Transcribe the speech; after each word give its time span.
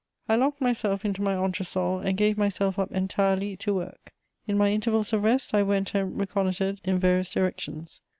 * 0.17 0.27
I 0.27 0.35
locked 0.35 0.59
myself 0.59 1.05
into 1.05 1.21
my 1.21 1.35
entre 1.35 1.63
sol 1.63 1.99
and 1.99 2.17
gave 2.17 2.35
myself 2.35 2.79
up 2.79 2.91
entirely 2.91 3.55
to 3.57 3.71
work. 3.75 4.11
In 4.47 4.57
my 4.57 4.71
intervals 4.71 5.13
of 5.13 5.21
rest, 5.23 5.53
I 5.53 5.61
went 5.61 5.93
and 5.93 6.19
reconnoitred 6.19 6.81
in 6.83 6.97
various 6.97 7.29
directions. 7.29 8.01